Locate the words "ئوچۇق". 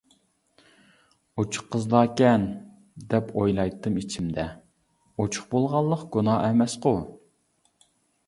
1.41-1.65, 5.25-5.45